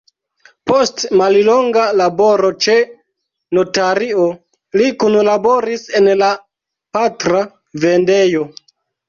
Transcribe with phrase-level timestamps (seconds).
[0.69, 2.77] Post mallonga laboro ĉe
[3.59, 4.25] notario
[4.81, 6.33] li kunlaboris en la
[6.99, 7.45] patra
[7.87, 8.51] vendejo.